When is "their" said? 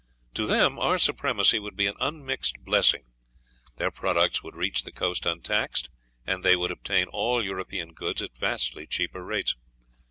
3.75-3.91